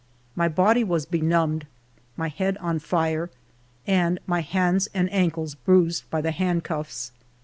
[0.35, 1.67] My body was benumbed,
[2.17, 3.29] my head on fire,
[3.85, 7.11] and my hands and ankles bruised by the handcuffs.